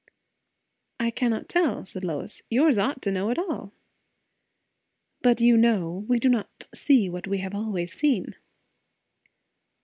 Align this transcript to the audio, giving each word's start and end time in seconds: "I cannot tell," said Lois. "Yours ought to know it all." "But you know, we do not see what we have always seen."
"I 0.99 1.11
cannot 1.11 1.47
tell," 1.47 1.85
said 1.85 2.03
Lois. 2.03 2.41
"Yours 2.49 2.79
ought 2.79 3.03
to 3.03 3.11
know 3.11 3.29
it 3.29 3.37
all." 3.37 3.71
"But 5.21 5.41
you 5.41 5.55
know, 5.55 6.05
we 6.09 6.17
do 6.17 6.27
not 6.27 6.65
see 6.73 7.07
what 7.07 7.27
we 7.27 7.37
have 7.37 7.53
always 7.53 7.93
seen." 7.93 8.33